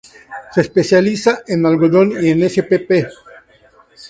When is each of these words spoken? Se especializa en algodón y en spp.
Se 0.55 0.61
especializa 0.61 1.43
en 1.45 1.63
algodón 1.63 2.11
y 2.25 2.29
en 2.31 2.41
spp. 2.41 3.07